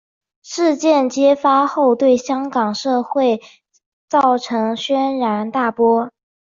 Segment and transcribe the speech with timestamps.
[0.41, 3.39] 事件揭发后对香港社会
[4.09, 6.09] 造成轩然大波。